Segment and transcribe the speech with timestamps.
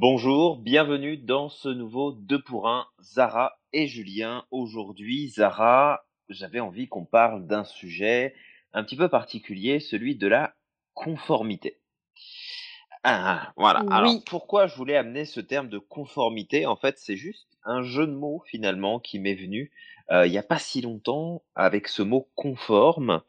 [0.00, 4.44] Bonjour, bienvenue dans ce nouveau 2 pour 1, Zara et Julien.
[4.52, 8.32] Aujourd'hui, Zara, j'avais envie qu'on parle d'un sujet
[8.72, 10.54] un petit peu particulier, celui de la
[10.94, 11.80] conformité.
[13.02, 13.84] Ah, voilà.
[13.90, 14.22] Alors, Oui.
[14.24, 16.64] pourquoi je voulais amener ce terme de conformité?
[16.64, 19.72] En fait, c'est juste un jeu de mots finalement qui m'est venu
[20.12, 23.22] euh, il n'y a pas si longtemps avec ce mot conforme.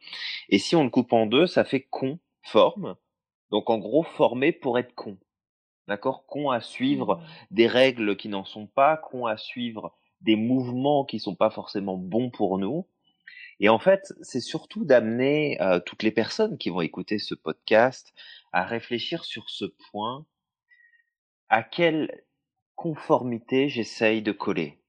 [0.49, 2.95] Et si on le coupe en deux, ça fait conforme.
[3.49, 5.17] Donc en gros, formé pour être con.
[5.89, 6.25] D'accord?
[6.27, 7.39] Qu'ont à suivre Mmh.
[7.51, 11.97] des règles qui n'en sont pas, qu'ont à suivre des mouvements qui sont pas forcément
[11.97, 12.87] bons pour nous?
[13.61, 18.13] Et en fait, c'est surtout d'amener euh, toutes les personnes qui vont écouter ce podcast
[18.53, 20.25] à réfléchir sur ce point,
[21.49, 22.23] à quelle
[22.75, 24.81] conformité j'essaye de coller,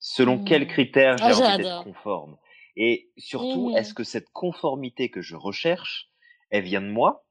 [0.00, 0.66] selon quels Mmh.
[0.66, 2.36] critères Ah, j'ai envie d'être conforme?
[2.76, 6.10] Et surtout, est-ce Mmh que cette conformité que je recherche,
[6.50, 7.27] elle vient de moi?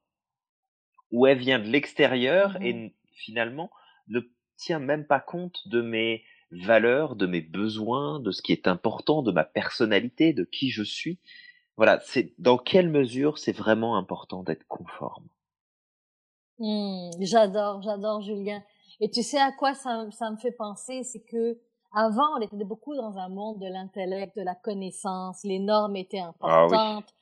[1.11, 3.71] Ou elle vient de l'extérieur et Mmh finalement
[4.09, 4.19] ne
[4.57, 9.21] tient même pas compte de mes valeurs, de mes besoins, de ce qui est important,
[9.23, 11.19] de ma personnalité, de qui je suis.
[11.77, 15.27] Voilà, c'est dans quelle mesure c'est vraiment important d'être conforme?
[16.59, 17.11] Mmh.
[17.21, 18.63] J'adore, j'adore Julien.
[18.99, 21.03] Et tu sais à quoi ça, ça me fait penser?
[21.03, 21.59] C'est que
[21.93, 25.43] avant, on était beaucoup dans un monde de l'intellect, de la connaissance.
[25.43, 27.13] Les normes étaient Ah oui, importantes,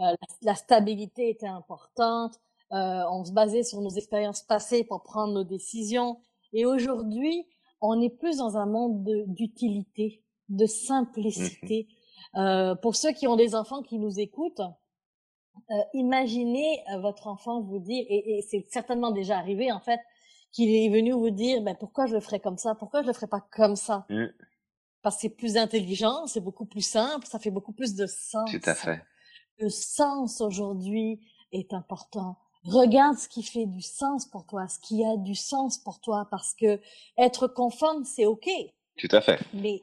[0.00, 2.38] euh, la, la stabilité était importante.
[2.72, 6.20] Euh, on se basait sur nos expériences passées pour prendre nos décisions.
[6.52, 7.46] Et aujourd'hui,
[7.80, 11.88] on est plus dans un monde de- d'utilité, de simplicité.
[12.36, 14.62] Euh, pour ceux qui ont des enfants qui nous écoutent,
[15.70, 20.00] Euh, imaginez euh, votre enfant vous dire, et, et c'est certainement déjà arrivé en fait,
[20.52, 23.12] qu'il est venu vous dire, ben pourquoi je le ferais comme ça, pourquoi je le
[23.12, 24.26] ferais pas comme ça, Mm,
[25.02, 28.10] parce que c'est plus intelligent, c'est beaucoup plus simple, ça fait beaucoup plus de tout
[28.64, 28.78] à sens.
[28.84, 29.02] fait.
[29.58, 31.20] Le sens aujourd'hui
[31.52, 32.36] est important.
[32.66, 36.26] Regarde ce qui fait du sens pour toi, ce qui a du sens pour toi,
[36.30, 36.80] parce que
[37.16, 38.48] être conforme c'est ok,
[38.98, 39.40] Tout à fait.
[39.54, 39.82] mais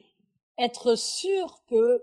[0.58, 2.02] être sûr que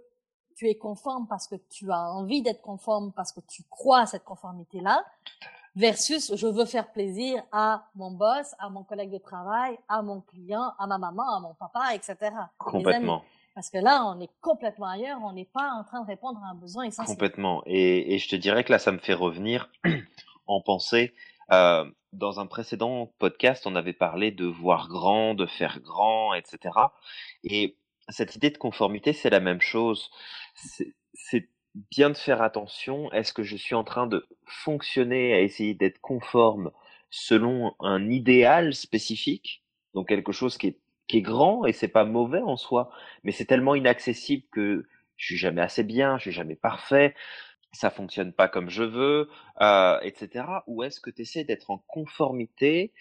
[0.55, 4.05] tu es conforme parce que tu as envie d'être conforme, parce que tu crois à
[4.05, 5.03] cette conformité-là,
[5.75, 10.21] versus je veux faire plaisir à mon boss, à mon collègue de travail, à mon
[10.21, 12.15] client, à ma maman, à mon papa, etc..
[12.57, 13.23] Complètement.
[13.53, 16.49] Parce que là, on est complètement ailleurs, on n'est pas en train de répondre à
[16.49, 17.15] un besoin essentiel.
[17.15, 17.63] Complètement.
[17.65, 19.69] Et, et je te dirais que là, ça me fait revenir
[20.47, 21.13] en pensée.
[21.51, 26.93] euh, dans un précédent podcast, on avait parlé de voir grand, de faire grand, etc.
[27.43, 27.77] Et
[28.09, 30.09] cette idée de conformité, c'est la même chose.
[31.13, 31.49] C'est
[31.91, 33.11] bien de faire attention.
[33.11, 36.71] Est-ce que je suis en train de fonctionner à essayer d'être conforme
[37.09, 39.63] selon un idéal spécifique,
[39.93, 42.89] donc quelque chose qui est, qui est grand et c'est pas mauvais en soi,
[43.23, 44.85] mais c'est tellement inaccessible que
[45.17, 47.15] je suis jamais assez bien, je suis jamais parfait
[47.75, 49.29] ça fonctionne pas comme je veux,
[49.61, 50.45] euh, etc.
[50.67, 52.93] Ou est-ce que tu essaies d'être en conformité,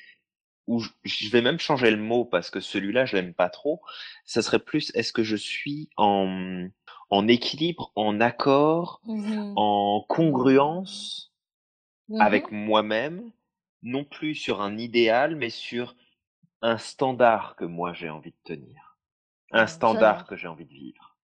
[0.66, 3.82] ou je, vais même changer le mot parce que celui-là je l'aime pas trop.
[4.24, 6.68] Ça serait plus est-ce que je suis en
[7.10, 11.32] en équilibre, en accord, Mhm, en congruence
[12.18, 12.58] avec mhm.
[12.58, 13.32] moi-même,
[13.82, 15.94] non plus sur un idéal, mais sur
[16.62, 18.98] un standard que moi j'ai envie de tenir,
[19.52, 21.16] un Ah, standard que j'ai envie de vivre.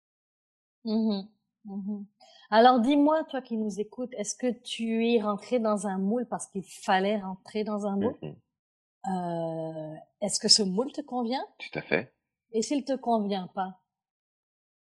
[1.65, 2.07] Mhm.
[2.51, 6.47] Alors dis-moi, toi qui nous écoutes, est-ce que tu es rentré dans un moule parce
[6.47, 8.17] qu'il fallait rentrer dans un moule?
[8.23, 11.45] Euh, est-ce que ce moule te convient?
[11.59, 12.15] tout à fait.
[12.53, 13.81] Et s'il te convient pas,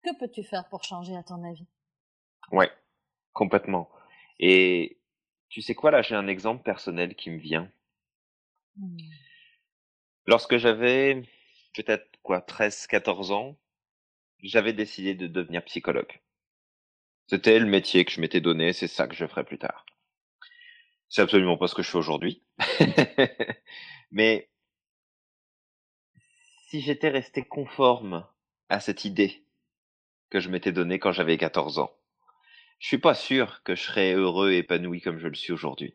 [0.03, 1.67] que peux-tu faire pour changer à ton avis?
[2.51, 2.71] Ouais,
[3.33, 3.89] complètement.
[4.39, 4.99] Et
[5.49, 7.69] tu sais quoi, là, j'ai un exemple personnel qui me vient.
[8.77, 8.97] Hmm.
[10.25, 11.23] Lorsque j'avais
[11.75, 13.57] peut-être quoi, 13, 14 ans,
[14.41, 16.19] j'avais décidé de devenir psychologue.
[17.29, 19.85] C'était le métier que je m'étais donné, c'est ça que je ferais plus tard.
[21.09, 22.41] C'est absolument pas ce que je fais aujourd'hui.
[24.11, 24.49] Mais
[26.69, 28.25] si j'étais resté conforme
[28.69, 29.43] à cette idée
[30.31, 31.95] que je m'étais donnée quand j'avais 14 ans,
[32.79, 35.93] je suis pas sûr que je serais heureux et épanoui comme je le suis aujourd'hui.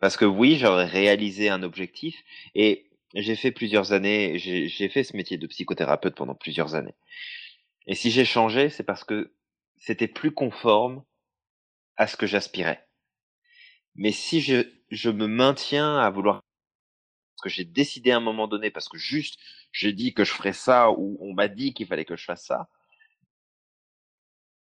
[0.00, 2.24] Parce que oui, j'aurais réalisé un objectif
[2.56, 6.96] et j'ai fait plusieurs années, j'ai fait ce métier de psychothérapeute pendant plusieurs années.
[7.86, 9.32] Et si j'ai changé, c'est parce que
[9.78, 11.04] c'était plus conforme
[11.96, 12.86] à ce que j'aspirais.
[13.94, 16.42] Mais si je, je me maintiens à vouloir
[17.36, 19.38] ce que j'ai décidé à un moment donné, parce que juste
[19.72, 22.44] j'ai dit que je ferais ça ou on m'a dit qu'il fallait que je fasse
[22.44, 22.68] ça,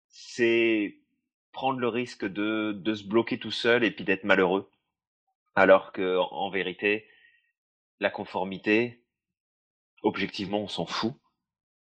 [0.09, 1.01] c'est
[1.53, 4.71] prendre le risque de, de se bloquer tout seul et puis d'être malheureux.
[5.55, 7.09] Alors que en vérité,
[8.01, 9.03] la conformité,
[10.03, 11.15] objectivement, on s'en fout.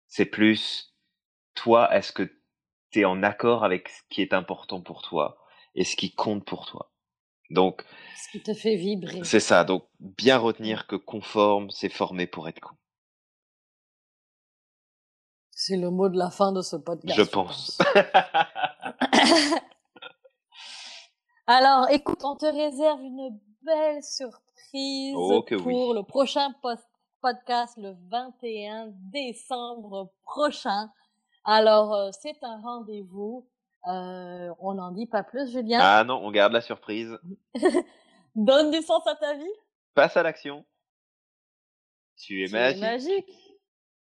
[0.07, 0.95] C'est plus
[1.53, 2.38] toi, est-ce que
[2.91, 5.37] tu es en accord avec ce qui est important pour toi
[5.75, 6.91] et ce qui compte pour toi.
[7.51, 7.83] Donc,
[8.15, 9.23] Ce qui te fait vibrer.
[9.23, 9.63] c'est ça.
[9.63, 12.75] Donc, bien retenir que conforme, c'est formé pour être con.
[15.51, 17.17] C'est le mot de la fin de ce podcast.
[17.17, 17.77] Je pense.
[21.47, 25.93] Alors, écoute, on te réserve une belle surprise Oh, pour oui.
[25.95, 26.85] le prochain post-
[27.21, 30.91] podcast le 21 décembre prochain.
[31.45, 33.47] Alors, euh, c'est un rendez-vous.
[33.87, 35.79] Euh, on n'en dit pas plus, Julien.
[35.81, 37.17] Ah non, on garde la surprise.
[38.35, 39.53] Donne du sens à ta vie.
[39.93, 40.65] Passe à l'action.
[42.17, 42.81] Tu es Tu es magique.
[42.81, 43.48] magique.